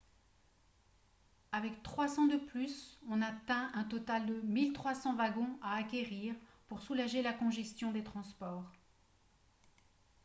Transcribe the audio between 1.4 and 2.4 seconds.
avec 300 de